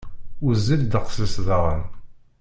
[0.43, 1.81] Wezzil ddeqs-is daɣen.